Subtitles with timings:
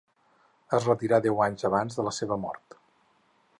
[0.77, 2.81] Es retirà deu anys abans de la seva mort.